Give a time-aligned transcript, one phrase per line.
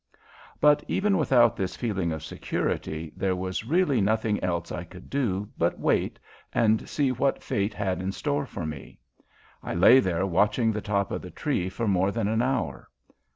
[0.59, 5.47] But, even without this feeling of security, there was really nothing else I could do
[5.59, 6.17] but wait
[6.51, 8.97] and see what fate had in store for me.
[9.61, 12.89] I lay there watching the top of the tree for more than an hour.